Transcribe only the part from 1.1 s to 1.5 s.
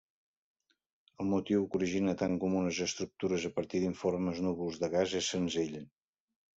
El